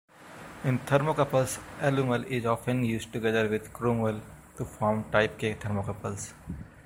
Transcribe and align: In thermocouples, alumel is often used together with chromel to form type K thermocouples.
In 0.63 0.79
thermocouples, 0.79 1.59
alumel 1.79 2.25
is 2.25 2.43
often 2.47 2.83
used 2.83 3.13
together 3.13 3.47
with 3.47 3.71
chromel 3.71 4.19
to 4.57 4.65
form 4.65 5.03
type 5.11 5.37
K 5.37 5.53
thermocouples. 5.53 6.33